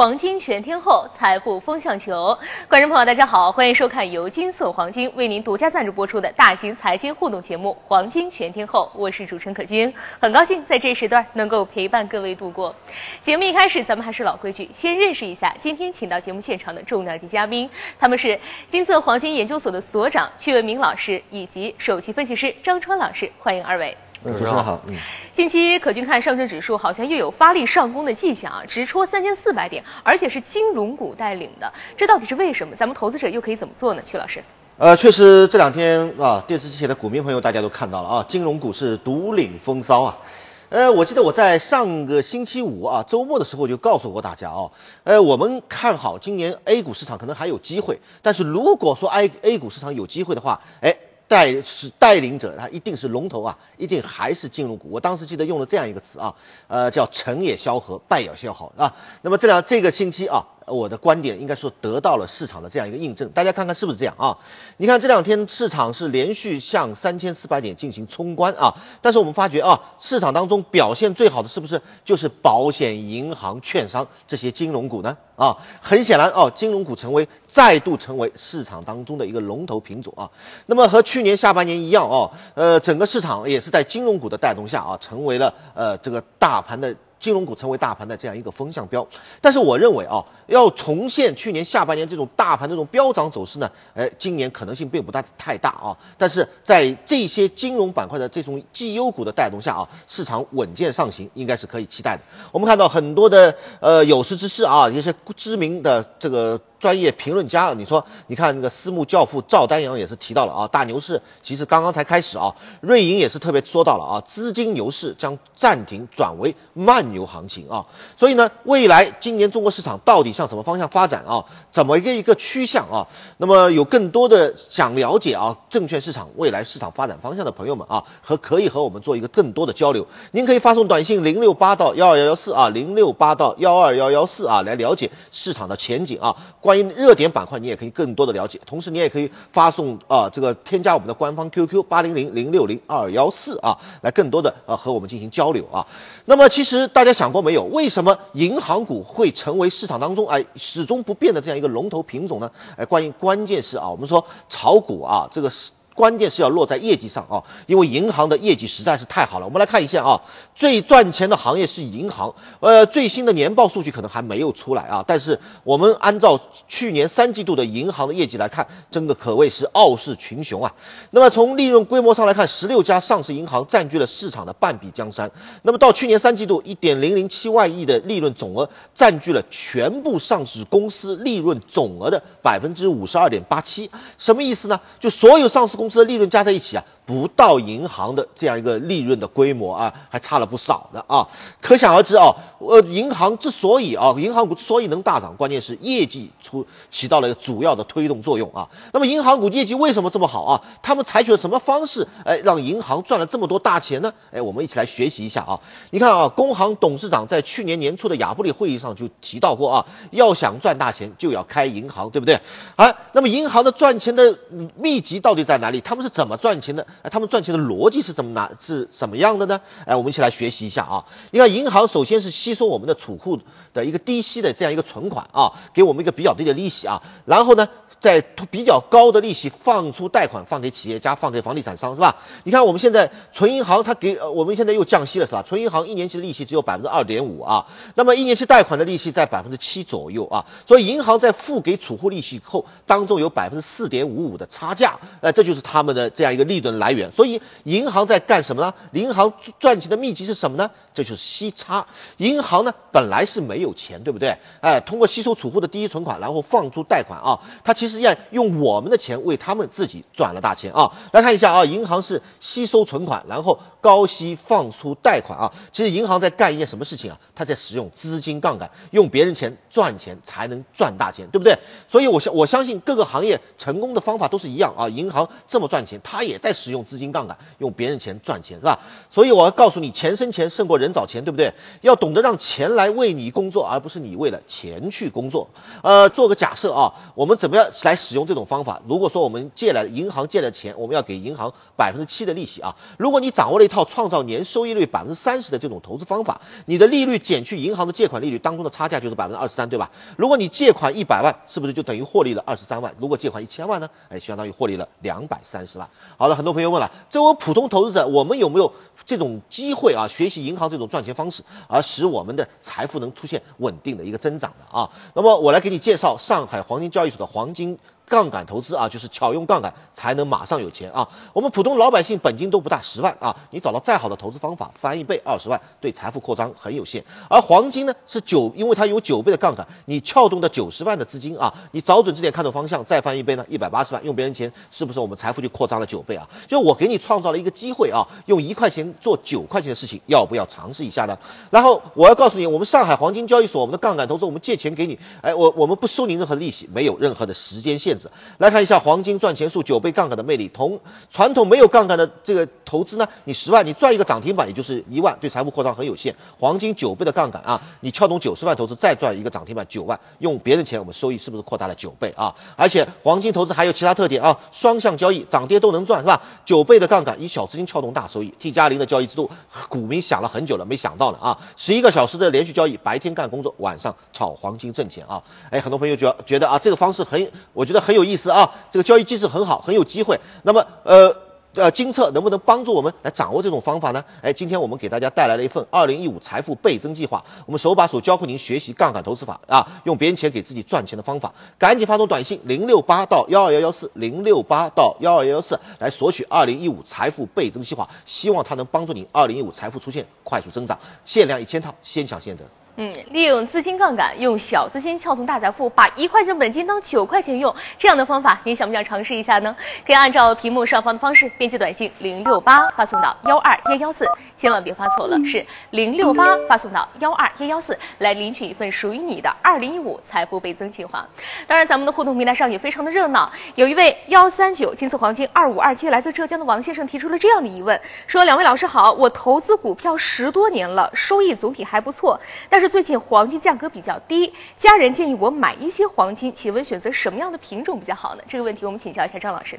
[0.00, 2.38] 黄金全天候，财富风向球。
[2.70, 12.74] 观众朋友，大家好，欢迎收看由金色黄金为您独家赞助播出的大型财经互动节目《黄金全天候》，我是主持人可君，很高兴在这时段能够陪伴各位度过。
[13.20, 18.40] 节目一开始，咱们还是老规矩，先认识一下今天请到节目现场的重量级嘉宾，他们是
[18.70, 23.94] 金色黄金研究所的所长曲文明老师以及首席分析师张川老师，欢迎二位。
[24.22, 24.94] 主持人好，嗯，
[25.34, 32.76] 近期可君看上证指数好像又有发力上攻的迹象啊，直戳三千四百点，而且是金融股带领的，这到底是为什么？
[32.76, 34.02] 咱们投资者又可以怎么做呢？
[34.02, 34.44] 曲老师，
[34.76, 40.18] 呃，确实这两天啊，电视机前的股民朋友大家都看到了啊，金融股是独领风骚啊，
[40.68, 44.72] 呃，我记得我在上个星期五啊周末的时候就告诉过大家哦，
[45.04, 50.94] 呃，我们看好今年 A 股市场可能还有机会，但是如果说 A A 股市场有机会的话，哎。
[51.30, 54.88] 带是带领者，他一定是龙头啊，一定还是金融股。
[54.90, 56.34] 我当时记得用了这样一个词啊，
[56.66, 58.96] 呃，叫成也萧何，败也萧何啊。
[59.22, 60.44] 那么这两这个星期啊。
[60.70, 64.38] 我的观点应该说得到了市场的这样一个印证，大家看看是不是这样啊？
[64.76, 75.16] 你看这两天市场是连续向三千四百点进行冲关啊，但是我们发觉啊，市场当中表现最好的是不是就是保险、银行、券商这些金融股呢？
[75.36, 80.30] 啊，很显然哦，金融股成为再度成为市场当中的一个龙头品种啊。
[80.66, 86.94] 那么和去年下半年一样哦，呃，整个市场也是在金融股的带动下啊，成为了呃这个大盘的。
[87.20, 89.06] 金融股成为大盘的这样一个风向标，
[89.40, 95.98] 但是我认为啊，要重现去年下半年这种大盘这种飙涨走势呢，哎，今年可能性并不大太大啊。
[96.18, 102.22] 但是在这些金融板块的这种绩优股的带动下啊，市场稳健上行，应该是可以期待的。
[102.52, 106.60] 我们看到很多的呃有识之士啊，一些知名的这个。
[106.80, 112.56] 专业评论家，你说，你看那个私募教父赵丹阳也是提到了啊，大牛市其实刚刚才开始啊。
[112.80, 117.86] 瑞银也是特别说到了啊，资金牛市将暂停转为慢牛行情啊。
[118.16, 121.44] 所以呢，未来今年中国市场到底向什么方向发展啊？
[121.70, 123.06] 怎么一个一个趋向啊？
[123.36, 130.06] 那么有更多的想了解啊，证券市场未来市场发展方向的朋友们啊，和可以和我们做一个更多的交流。
[130.30, 136.36] 您可以发送短信零六八到幺二幺幺四啊，零六八到幺二幺幺四啊，来了解市场的前景啊。
[136.70, 138.60] 关于热点板块，你也可以更多的了解。
[138.64, 145.88] 同时，你也可以发送啊，这个添加我们的官方 QQ 八零零零六零二幺四啊，来更多的啊和我们进行交流啊。
[146.26, 152.52] 那么，其实大家想过没有，为什么银行股会成为市场当中哎始终不变的这样一个龙头品种呢？
[152.76, 155.72] 哎，关于关键是啊，我们说炒股啊，这个是。
[156.00, 159.44] 关键是要落在业绩上啊，因为银行的业绩实在是太好了。
[159.44, 160.22] 我们来看一下啊，
[160.54, 162.34] 最赚钱的行业是银行。
[162.60, 170.72] 呃，最新的年报数据可能还没有出来啊，但是我们按照去年三季度的银行的业绩来看，真的可谓是傲视群雄啊。
[171.10, 175.30] 那么从利润规模上来看，十六家上市银行占据了市场的半壁江山。
[175.60, 183.90] 那么到去年三季度，一点零零七万亿的利润总额占据了全部上市公司利润总额的百分之五十二点八七。
[184.16, 184.80] 什么意思呢？
[184.98, 185.89] 就所有上市公。
[185.98, 186.84] 的利润加在一起啊。
[187.10, 191.26] 不到银行的这样一个利润的规模啊，还差了不少的啊，
[191.60, 198.68] 可想而知啊，呃，银行之所以啊，银行股之所以能大涨，关键是业绩出起到了一个主要的推动作用啊。
[198.92, 200.62] 那么银行股业绩为什么这么好啊？
[200.82, 204.12] 他们采取了什么方式，哎，让银行赚了这么多大钱呢？
[204.30, 205.58] 哎，我们一起来学习一下啊。
[205.90, 212.38] 你看啊，工行董事长在去年年初的亚布力会议上就提到过啊，要想赚大钱就要开银行，对不对？
[212.76, 214.38] 啊，那么银行的赚钱的
[214.76, 215.80] 秘籍到底在哪里？
[215.80, 216.86] 他们是怎么赚钱的？
[217.02, 219.60] 哎，他们赚钱的逻辑是怎么拿是什么样的呢？
[219.86, 221.04] 哎，我们一起来学习一下啊！
[221.30, 223.38] 你看，银行首先是吸收我们的储户
[223.72, 227.68] 的一个低息的这样一个存款啊，给我们一个比较低的利息啊，然后呢。
[228.00, 232.16] 在比较高的利息放出贷款，放给企业家，放给房地产商，是吧？
[232.44, 235.42] 你看我们现在存银行，它给呃，我们现在又降息了，是吧？
[235.42, 247.12] 存银行一年期的利息只有百分之二点五啊，那么一年期贷款的利息在百分之七左右啊，所以银行在付给储户利息后，当中有百分之四点五五的差价，呃，这就是他们的这样一个利润来源。
[247.12, 248.74] 所以银行在干什么呢？
[248.90, 250.72] 银行赚钱的秘籍是什么呢？
[250.94, 251.86] 这就是息差。
[252.16, 254.38] 银行呢本来是没有钱，对不对？
[254.60, 258.00] 哎，通过吸收储户的第一存款，然后放出贷款啊，他其实。
[258.00, 260.92] 要用我们的钱为他们自己赚了大钱啊！
[261.12, 265.52] 来看一下啊，银行是吸收存款，然后高息放出贷款啊。
[265.72, 267.20] 其实银行在干一件什么事情啊？
[267.34, 271.58] 它在使用资金杠杆，用别人钱赚钱才能赚大钱，对不对？
[271.90, 274.88] 所以我相我相信各个行业成功的方法都是一样啊。
[274.88, 278.80] 银行这么赚钱，它也在使用资金杠杆，用别人钱赚钱，是吧？
[279.10, 281.52] 所以我要告诉你，钱生钱胜过人找钱，对不对？
[281.80, 285.50] 要懂得让钱来为你工作，而不是你为了钱去工作。
[285.82, 287.66] 呃，做个假设啊，我们怎么样？
[287.82, 288.80] 来使用这种方法。
[288.86, 292.76] 如果说我们借来银行借的钱，我们要给银行百分之七的利息啊。
[292.98, 296.42] 如果你掌握了套创造年收益率百分之三十的这种投资方法。
[296.66, 299.90] 你的利率减去银行的借款利率当中的差价就是百分之二十三，对吧？
[300.18, 302.94] 如果你借款一百万，是不是就等于获利了二十三万？
[302.98, 303.88] 如果借款一千万呢？
[304.10, 305.88] 哎，相当于获利了两百三十万。
[306.18, 308.74] 好的，很多朋友问了，作为普通投资者，我们有没有
[309.06, 310.08] 这种机会啊？
[310.08, 314.90] 学习银行这种赚钱方式，而使我们的财富能出现稳定的一个增长的啊？
[315.14, 317.78] 那么我来给你介绍上海黄金交易所的黄金。
[318.10, 321.08] 杠杆投资啊，就是巧用杠杆才能马上有钱啊！
[321.32, 327.04] 我们普通老百姓本金都不大，十万啊，你找到再好的投资方法，翻一倍二十万，对财富扩张很有限。
[327.28, 336.28] 而黄金呢是九，因为它有九倍的杠杆，你撬动的九十万的资金啊，你找准支点，看准方向，再翻一倍呢，一百八十万，用别人钱，是不是我们财富就扩张了九倍啊？
[336.48, 341.16] 就我给你创造了一个机会啊，用一块钱做九块钱的事情，要不要尝试一下呢？
[341.50, 347.99] 然后我要告诉你，我们上海黄金交易所，我们的杠杆投资，我们借钱给你，哎，我我们不收你任何利息，没有任何的时间限制。
[348.38, 350.48] 来看一下黄金赚钱术九倍杠杆的魅力。
[350.48, 350.80] 同
[351.10, 356.14] 传统没有杠杆的这个投资呢，你十万你赚一个涨停板也就是一万，对财富扩张很有限。
[356.38, 362.34] 黄金九倍的杠杆啊，你撬动九十万投资再赚一个涨停板九万，用别人钱我们收益是不是扩大了九倍啊？
[362.56, 366.22] 而且黄金投资还有其他特点啊，双向交易涨跌都能赚是吧？
[366.46, 368.34] 九倍的杠杆以小资金撬动大收益。
[368.38, 369.30] T 加零的交易制度，
[369.68, 371.38] 股民想了很久了，没想到呢啊！
[371.56, 375.22] 十一个小时的连续交易，白天干工作，晚上炒黄金挣钱啊！
[375.50, 378.30] 哎，很多朋友觉觉得啊，这个方式很，我觉得很很有意思。
[378.30, 380.20] 啊，这个交易机制很好，很有机会。
[380.42, 381.16] 那么，呃，
[381.54, 384.04] 呃，金策能不能帮助我们来掌握这种方法呢？
[384.22, 391.34] 哎，今天我们给大家带来了一份二零一五财富倍增计划，我们手把手教会您学习杠杆投资法啊，用别人钱给自己赚钱的方法。
[391.58, 400.78] 赶紧发送短信零六八到幺二幺幺四零六八到幺二幺幺四来索取二零一五财富倍增计划，希望它能帮助您二零一五财富出现快速增长。
[401.02, 402.44] 限量一千套，先抢先得。
[402.82, 409.54] 嗯，利用资金杠杆，用小资金撬动大财富，把一块钱本金当九块钱用，这样的方法，你想不想尝试一下呢？
[409.86, 414.06] 可以按照屏幕上方的方式编辑短信零六八发送到幺二幺幺四，
[414.38, 421.06] 千万别发错了，是零六八发送到幺二幺幺四来领取一份属于你的二零一五财富倍增计划。
[421.46, 432.18] 当然，咱们的互动平台上也非常的热闹，有一位幺三九金色黄金二五二七来自浙江的王先生提出了这样的疑问，说两位老师好，我投资股票十多年了，收益总体还不错，
[432.48, 432.69] 但是。
[432.70, 438.22] 最近黄金价格比较低，家人建议我买一些黄金，请问选择什么样的品种比较好呢？
[438.28, 439.58] 这个问题我们请教一下张老师。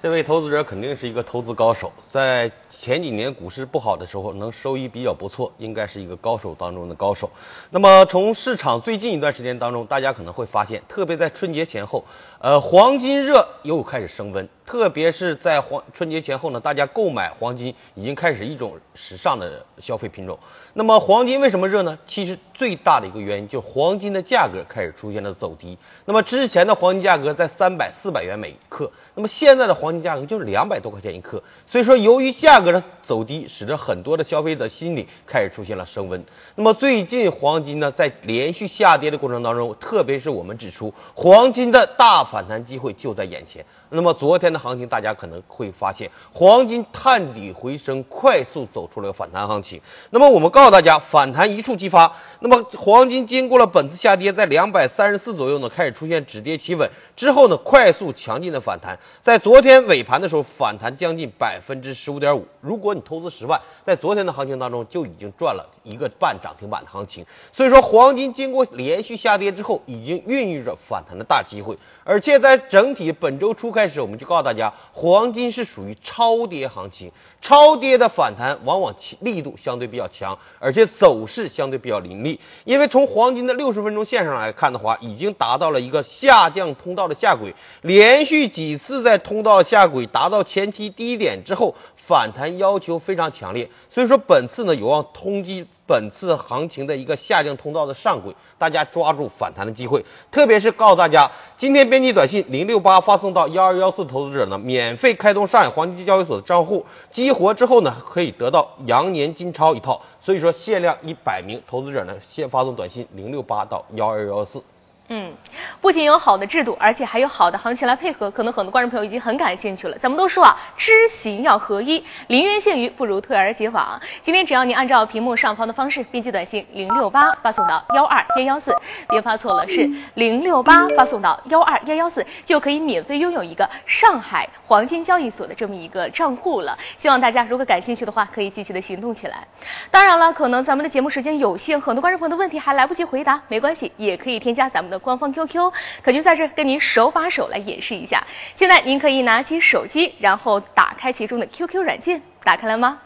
[0.00, 7.30] 这位投资者肯定是一个投资高手，在前几年股市不好的时候，能收益比较不错，应该是一个高手当中的高手。
[7.70, 12.04] 那么从市场最近一段时间当中，大家可能会发现，特别在春节前后，
[12.44, 14.46] 呃，黄金热又开始升温。
[14.66, 20.38] 特别是在黄春节前后呢，大家购买黄金已经开始一种时尚的消费品种。
[20.74, 21.98] 那么黄金为什么热呢？
[22.02, 25.78] 其实最大的一个原因就是黄金的价格开始出现了走低。
[26.04, 31.42] 那么之前的黄金价格在三百、四百元每克，那么现在的黄金价格就是两百多块钱一克。
[31.66, 36.24] 所以说，由于价格的走低，使得很多的消费者心理开始出现了升温。
[36.54, 43.64] 那么最近黄金呢，在连续下跌的过程当中，特别是我们指出，黄金的大反弹机会就在眼前。
[43.90, 49.80] 那么昨天的行情，大家可能会发现黄金探底回升，快速走出了反弹行情。
[50.10, 52.16] 那么我们告诉大家，反弹一触即发。
[52.40, 58.98] 那么黄金经过了本次下跌，在两百三十四左右呢，开始出现止跌企稳之后呢，快速强劲的反弹。
[59.22, 62.48] 在昨天尾盘的时候，反弹将近百分之十五点五。
[62.60, 67.24] 如果你投资十万，在昨天的行情当中就已经赚了一个半涨停板的行情。
[67.52, 71.78] 所以说，黄金经过连续下跌之后，已经孕育着反弹的大机会。
[72.02, 77.12] 而且在整体本周初开始，我们就告诉大家，黄金是属于超跌行情，
[77.42, 82.40] 超跌的反弹往往力度相对比较强，而且走势相对比较凌厉。
[82.64, 93.68] 因为从黄金的六十分钟线上来看的话，已经达到了一个下降通道的下轨，连续几次在通道下轨达到前期低点之后，反弹要求非常强烈。
[93.90, 102.03] 所以说本次呢有望通击本次行情的一个下降通道的上轨，大家抓住反弹的机会，特别是告诉大家今天边。
[102.04, 110.02] 编辑短信零六八发送到幺二幺四投资者呢，免费开通上海黄金交易所的账户，激活之后呢，可以得到羊年金钞一套。
[110.22, 114.62] 所以说限量一百名投资者呢，先发送短信零六八到幺二幺四。
[115.08, 115.34] 嗯，
[115.82, 119.98] 不仅有好的制度，而且还有好的行情来配合，可能很多观众朋友已经很感兴趣了。
[119.98, 124.00] 咱们都说啊，知行要合一，临渊羡鱼不如退而结网。
[124.22, 128.74] 今天只要您按照屏幕上方的方式编辑短信零六八发送到幺二幺幺四，
[129.10, 136.78] 别发错了，是零六八发送到幺二幺幺四，就可以免费拥有一个上海黄金交易所的这么一个账户了。
[136.96, 139.46] 希望大家如果感兴趣的话，可以积极的行动起来。
[139.90, 144.94] 当然了，可能咱们的节目时间有限，很多观众朋友的问题还来不及回答，没关系，也可以添加咱们的。
[145.04, 148.26] 官方 QQ，可君在这跟您手把手来演示一下。
[148.54, 152.22] 现在您可以拿起手机，然后打开其中的 QQ 软件。
[152.44, 153.00] 打开了吗？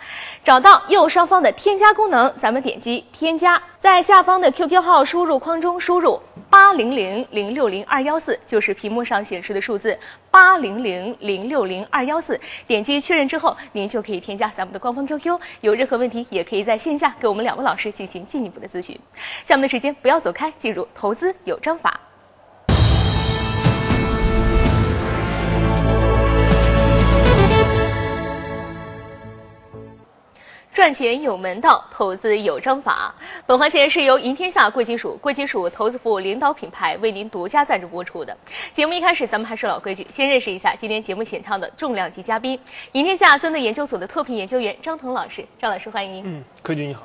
[0.44, 9.98] 找到右上方的添加功能，咱们点击添加，在下方的 QQ 号输入框中输入八零零零六零二幺四，就是屏幕上显示的数字
[10.30, 12.40] 八零零零六零二幺四。
[12.66, 18.98] 点击确认之后，您就可以添加咱们的官方 QQ，有任何问题也可以在线下给我们两位老师进行进一步的咨询。
[19.44, 22.00] 下面的时间不要走开，进入投资有章法。
[30.78, 33.12] 赚钱有门道，投资有章法。
[33.46, 38.36] 本环节是由银天下贵金属贵金属投资部领导品牌为您独家赞助播出的。
[38.72, 42.60] 节目一开始，咱们还是老规矩，先认识一下今天节目现场的重量级嘉宾——
[42.94, 45.44] 银天下三的研究所的特聘研究员张腾老师。
[45.60, 46.22] 张老师，欢迎您。
[46.24, 47.02] 嗯，科军你好。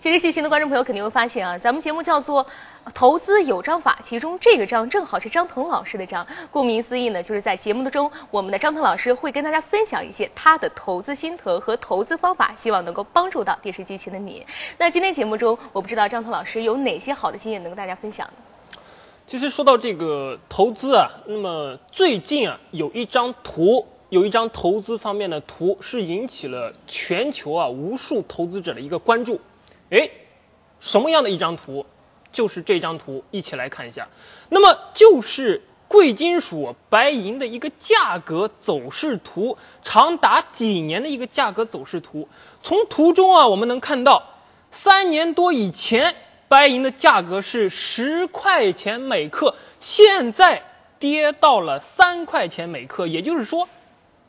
[0.00, 2.46] 其实细心的观众朋友肯定会发现啊，咱们节目叫做
[2.94, 6.26] “投资有章法”，其中这个章正好是张腾老师的章。
[6.50, 14.46] 顾名思义呢，就是在节目的中，我们的张腾老师会跟大家分享一些他的投资心得和投资方法，希望能够帮助到电视机前的你。
[14.76, 18.34] 那今天节目中，我不知道张腾老师有哪些好的经验能跟大家分享呢？
[19.26, 29.40] 其实说到这个投资啊，那么最近啊，有一张图，有一张投资方面的图，是引起了全球啊无数投资者的一个关注。
[29.90, 30.10] 哎，
[30.78, 31.86] 什么样的一张图？
[32.32, 34.08] 就是这张图，一起来看一下。
[34.48, 42.28] 那么就是贵金属白银的一个价格走势图，长达几年的一个价格走势图。
[42.64, 44.30] 从图中啊，我们能看到，
[44.72, 46.16] 三年多以前，
[46.48, 50.64] 白银的价格是十块钱每克，现在
[50.98, 53.68] 跌到了三块钱每克，也就是说，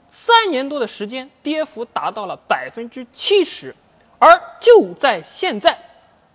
[0.07, 3.75] 三年多的时间，跌幅达到了百分之七十。
[4.17, 5.79] 而就在现在，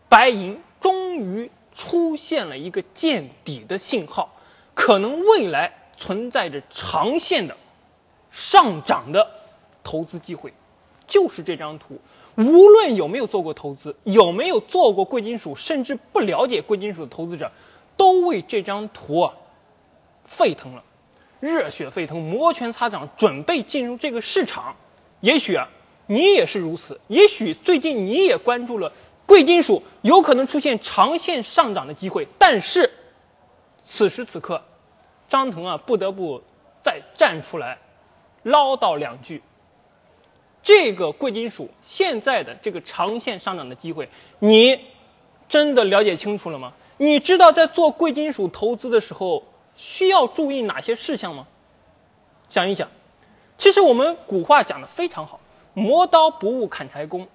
[0.08, 4.34] 白银终于出现了一个见底的信号，
[4.74, 7.56] 可能未来存在着长线的
[8.30, 9.30] 上涨的
[9.82, 10.52] 投资机会。
[11.06, 12.00] 就是这张图，
[12.36, 17.50] 无论有没有做过投资，有没有做过贵金属，甚至不了解贵金属的投资者，
[17.96, 19.34] 都为这张图啊
[20.24, 20.84] 沸腾了，
[21.40, 24.76] 热血沸腾，摩拳擦掌，准备进入这个市场。
[25.20, 25.68] 也许啊。
[26.12, 28.92] 你也是如此，也许最近你也关注了
[29.26, 32.90] 贵金属有可能出现长线上涨的机会，但是
[33.84, 34.64] 此时此刻，
[35.28, 36.42] 张腾啊不得不
[36.82, 37.78] 再站出来
[38.42, 39.40] 唠叨两句。
[40.64, 44.08] 这个贵金属现在的这个长线上涨的机会，
[44.40, 44.80] 你
[45.48, 46.72] 真的了解清楚了吗？
[46.96, 49.44] 你知道在做贵金属投资的时候
[49.76, 51.46] 需要注意哪些事项吗？
[52.48, 52.88] 想一想，
[53.54, 55.38] 其实我们古话讲的非常好。
[55.74, 57.28] 磨刀不误砍柴工，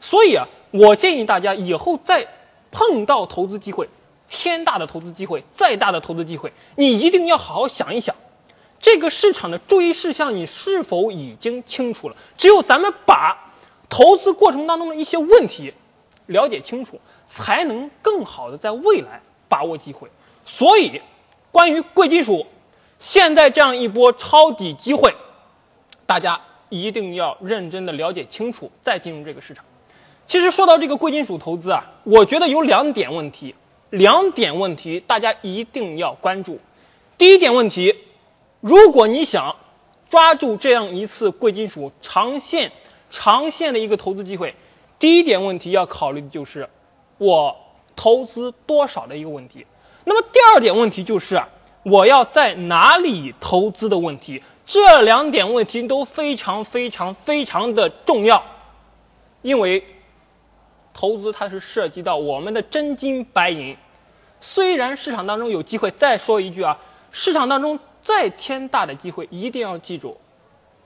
[0.00, 2.28] 所以啊，我建议大家以后再
[2.70, 3.88] 碰到投资机会，
[4.28, 8.14] 天大的投资机会，再大的投资机会，你一定要好好想一想，
[8.78, 12.16] 这个市场的注意事项你是否已经清楚了？
[12.36, 13.52] 只有咱们把
[13.88, 15.74] 投资过程当中的一些问题
[16.26, 20.10] 了解清楚，才能更好的在未来把握机会。
[20.44, 21.00] 所以，
[21.50, 22.46] 关于贵金属，
[22.98, 25.16] 现在这样一波抄底机会，
[26.06, 26.42] 大家。
[26.70, 29.66] 一定要认真的了解清楚，再进入这个市场。
[30.24, 33.54] 其实说到这个贵金属投资啊，我觉得有两点问题，
[33.90, 36.60] 两点问题大家一定要关注。
[37.18, 37.96] 第一点问题，
[38.60, 39.56] 如果你想
[40.08, 42.72] 抓住这样一次贵金属长线、
[43.10, 44.54] 长线的一个投资机会，
[44.98, 46.70] 第一点问题要考虑的就是
[47.18, 47.56] 我
[47.96, 49.66] 投资多少的一个问题。
[50.04, 51.48] 那么第二点问题就是啊。
[51.82, 58.44] 我要在哪里投资的问题，这两点问题都非常非常非常的重要，
[59.42, 59.84] 因为
[60.94, 63.76] 投资它是涉及到我们的真金白银。
[64.40, 66.78] 虽然市场当中有机会，再说一句啊，
[67.10, 70.18] 市场当中再天大的机会，一定要记住，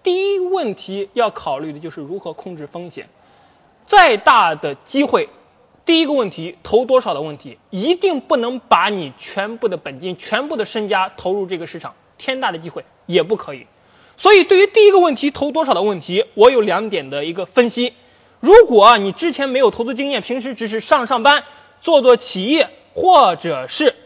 [0.03, 3.11] 第一问题要考虑的就是如何控制风险。
[3.85, 5.29] 再大的机会。
[5.85, 13.67] 第一个问题，投多少的问题，一定不能把你全部的本金、全部的身家投入这个市场，天大的机会也不可以。
[14.17, 17.95] 所以，对于第一个问题，投多少的问题，我有两点的一个分析。
[18.41, 21.45] 如果你之前没有投资经验，平时只是上上班、
[21.81, 23.97] 做做企业，或者是，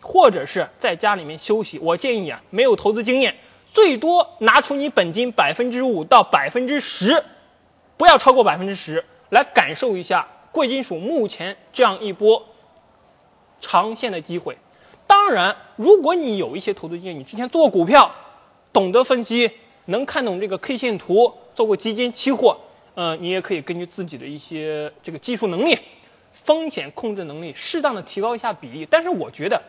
[0.00, 3.36] 或者是在家里面休息，我建议啊，没有投资经验，
[3.74, 7.24] 最多拿出你本金百分之五到百分之十，
[7.96, 10.28] 不要超过百分之十，来感受一下。
[10.50, 12.46] 贵金属目前这样一波
[13.60, 14.56] 长线的机会，
[15.06, 18.14] 当然，如果你有一些投资经验，你之前做股票，
[18.78, 19.50] 懂得分析，
[19.86, 22.60] 能看懂这个 K 线图，做过基金、期货，
[22.94, 25.80] 呃，你也可以根据自己的一些这个技术能力、
[26.30, 28.86] 风险控制能力，适当的提高一下比例。
[28.88, 29.64] 但是我觉得，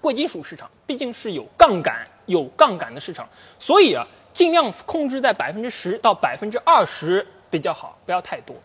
[0.00, 3.28] 贵金属市场毕竟是有杠杆、有杠杆的市场，
[3.58, 8.56] 所以啊，尽量控制在百分之十到百分之二十比较好，不要太多。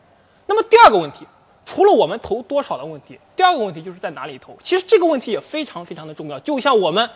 [0.46, 1.28] 那么第二个问题，
[1.66, 4.58] 除了我们投多少的问题，第二个问题就是在哪里投。
[4.63, 7.10] 其实这个问题也非常非常的重要，就像我们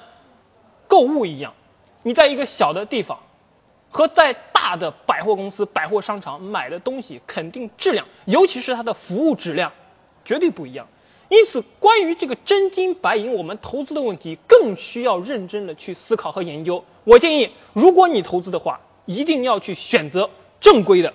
[0.89, 1.53] 购物一样，
[2.03, 3.19] 你在一个小的地方
[3.89, 9.71] 和在大的百货公司、百货商场买的东西，肯定质量，尤其是它的服务质量，
[10.23, 10.87] 绝对不一样。
[11.29, 16.85] 因此，关于这个真金白银我们投资的问题，更需要认真的去思考和研究。
[17.05, 20.29] 我建议，如果你投资的话，一定要去选择
[20.59, 21.13] 正规的、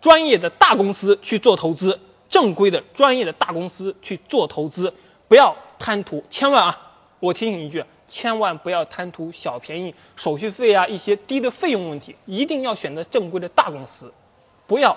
[0.00, 1.98] 专业的大公司去做投资。
[2.28, 4.94] 正规的、专业的大公司去做投资，
[5.26, 6.89] 不要贪图，千万啊！
[7.20, 14.12] 我提醒一句，千万不要贪图小便宜、手续费啊一些低的费用问题，一定要选择正规的大公司，
[14.66, 14.96] 不要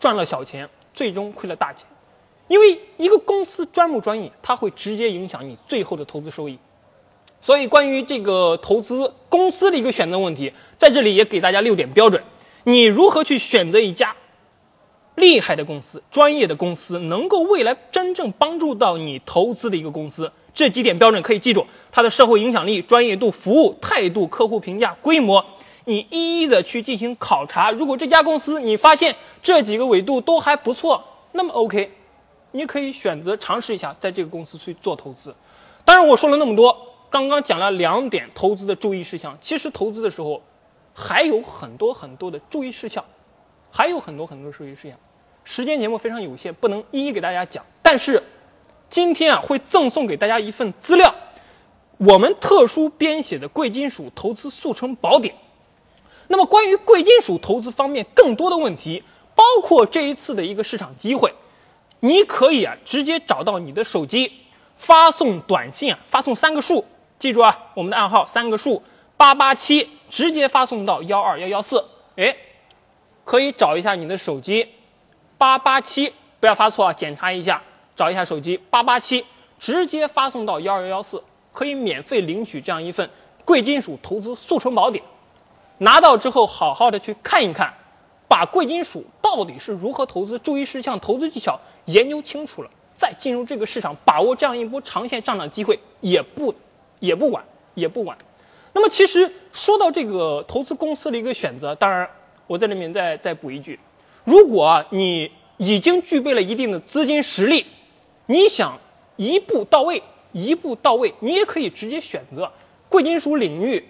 [0.00, 1.86] 赚了小钱，最终亏了大钱。
[2.48, 6.58] 因为一个公司专不专业，它会直接影响你最后的投资收益。
[7.40, 12.24] 所以，关于这个投资公司的一个选择问题，在这里也给大家六点标准：
[12.64, 14.16] 你如何去选择一家
[15.14, 20.32] 厉害的公司、专业的公司，能够未来真正帮助到你投资的一个公司？
[20.54, 25.46] 这几点标准可以记住：它的社会影响力、专业度、服务态度、客户评价、规模，
[25.84, 27.70] 你一一的去进行考察。
[27.70, 31.92] 如果这家公司你发现这几个维度都还不错，那么 OK。
[32.52, 35.36] 你可以选择尝试一下，在这个公司去做投资。
[35.84, 39.38] 当然，我说了那么多，刚刚讲了两点投资的注意事项。
[39.40, 40.42] 其实投资的时候
[40.92, 43.04] 还有很多很多的注意事项，
[43.70, 44.98] 还有很多很多注意事项。
[45.44, 47.64] 时间节目非常有限，不能一一给大家讲。
[47.82, 48.24] 但是
[48.90, 51.14] 今天啊，会赠送给大家一份资料，
[51.96, 55.36] 我们特殊编写的贵金属投资速成宝典。
[56.26, 59.04] 那么关于贵金属投资方面更多的问题，
[59.36, 61.34] 包括这一次的一个市场机会。
[62.00, 64.32] 你可以啊，直接找到你的手机，
[64.76, 66.84] 发送短信啊，发送三个数，
[67.18, 68.82] 记住啊，我们的暗号三个数
[69.16, 71.84] 八八七，直接发送到幺二幺幺四。
[72.16, 72.36] 哎，
[73.24, 74.68] 可以找一下你的手机
[75.38, 77.62] 八八七，不要发错啊，检查一下，
[78.00, 79.26] 找一下手机八八七，
[79.58, 83.10] 直接发送到幺二幺幺四，可以免费领取这样一份
[83.44, 85.04] 贵金属投资速成宝典。
[85.76, 87.74] 拿到之后，好好的去看一看。
[88.26, 96.54] 把贵金属到底是如何投资、注意事项、投资技巧研究清楚了，再进入这个市场，把握这样一波长线上涨机会，也不
[97.00, 98.16] 也不晚，也不晚。
[98.72, 102.08] 那么，其实说到这个投资公司的一个选择，当然
[102.46, 103.78] 我在里面再再补一句：
[104.24, 107.66] 如果你已经具备了一定的资金实力，
[108.30, 108.78] 你想
[109.16, 112.52] 一步到位，一步到位，你也可以直接选择
[112.88, 113.88] 贵金属领域、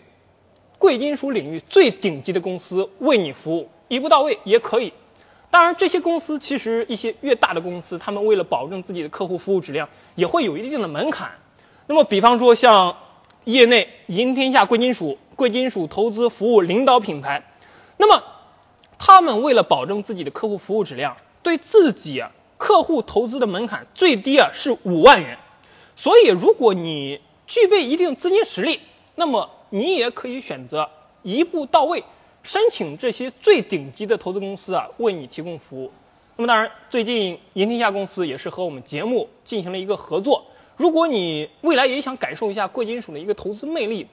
[0.79, 3.69] 贵金属领域最顶级的公司为你服务。
[3.89, 4.95] 一步到位也可以，
[5.51, 11.33] 当然这些公司其实一些越大的公司，他们为了保证自己的客户服务质量，也会有一定的门槛。
[11.87, 12.97] 那么比方说像
[13.45, 17.45] 业内银天下贵金属、贵金属投资服务领导品牌，
[17.99, 18.25] 那么
[18.97, 22.23] 他们为了保证自己的客户服务质量，对自己
[22.61, 25.39] 客户投资的门槛最低啊是五万元。
[25.97, 28.81] 所以如果你具备一定资金实力，
[29.15, 30.91] 那么你也可以选择
[31.23, 32.05] 一步到位。
[32.43, 35.91] 申请这些最顶级的投资公司啊，为你提供服务。
[36.37, 40.47] 那么当然，最近银天下公司也是和我们节目进行了一个合作。
[40.77, 44.07] 如果你未来也想感受一下贵金属的一个投资魅力，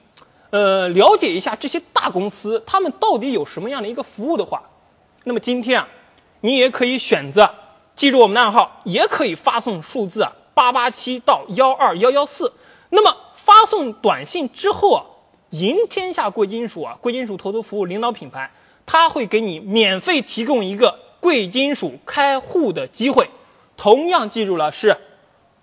[0.50, 4.70] 呃，了解一下这些大公司他们到底有什么样的一个服务的话，
[5.24, 5.88] 那么今天啊，
[6.40, 7.54] 你也可以选择
[7.98, 12.54] 记住我们的暗号，也可以发送数字啊八八七到幺二幺幺四。
[12.90, 15.04] 那么发送短信之后啊。
[15.50, 18.50] 银天下贵金属啊，贵金属投资服务领导品牌，
[18.84, 23.30] 它会给你免费提供一个贵金属开户的机会。
[23.78, 24.98] 同样记住了是，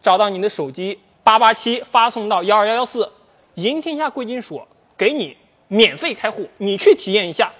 [0.02, 3.12] 找到你的手机八八七发送到幺二幺幺四，
[3.54, 4.64] 银天下贵金属
[4.98, 7.54] 给你免费开户，你去体验一下，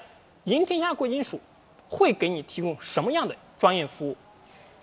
[0.46, 1.40] 银天下贵金属
[1.90, 4.18] 会给你提供什么样的专业服务。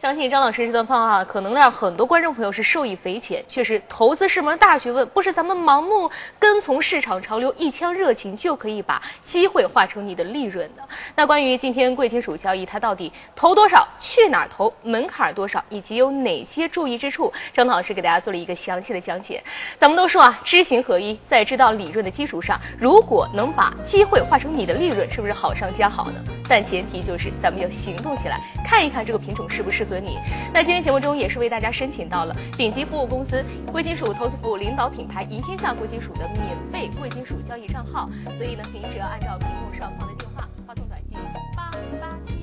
[0.03, 3.45] 相信张老师这段话啊可能让很多观众朋友是受益匪浅。
[3.47, 6.11] 确实，投资是门大学问，不是咱们盲目
[6.41, 10.83] 跟从市场潮流、一腔热情就可以把机会化成你的利润的。
[11.15, 19.41] 那关于今天贵金属交易，它到底投多少、去哪儿投、门槛多少，以及有哪些注意之处，张老师给大家做了一个详细的讲解。
[19.79, 26.21] 咱们都说啊，知行合一，在知道理论的基础上，如果能把机会化成你的利润，是不是好上加好呢？
[26.49, 29.92] 但前提就是咱们要行动起来，看一看这个品种适不适合。
[29.93, 30.19] 和你，
[30.55, 41.19] 那今天节目中也是为大家申请到了顶级服务公司贵金属投资部领导品牌银天下贵金属的免费贵金属交易账号，所以呢，您只要按照屏幕上方的电话发送短信
[41.55, 42.42] 八八。